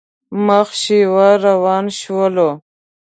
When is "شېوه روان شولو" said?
0.81-2.49